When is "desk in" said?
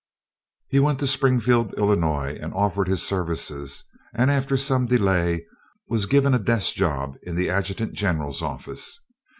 6.39-7.35